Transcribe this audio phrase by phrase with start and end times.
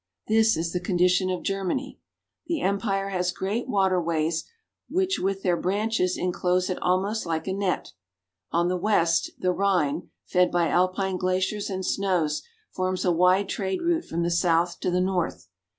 [0.27, 1.99] This is the condition of Germany.
[2.47, 4.45] The empire has great water ways
[4.89, 7.91] which with their branches inclose it almost like a net.
[8.51, 12.41] On the west the Rhine, fed by Alpine glaciers and snows,
[12.71, 15.49] forms a wide trade route from the south to the north.